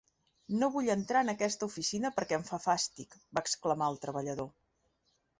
[0.61, 4.49] “No vull entrar en aquesta oficina perquè em fa fàstic”, va exclamar el treballador.